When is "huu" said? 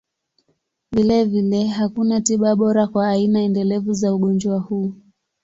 4.59-4.93